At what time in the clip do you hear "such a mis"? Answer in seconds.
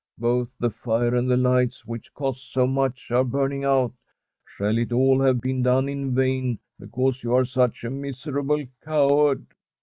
7.45-8.25